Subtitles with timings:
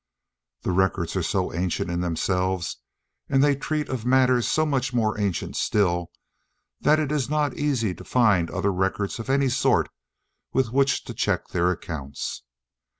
[0.63, 2.77] The records are so ancient in themselves,
[3.29, 6.09] and they treat of matters so much more ancient still,
[6.79, 9.89] that it is not easy to find other records of any sort
[10.53, 12.41] with which to check their accounts.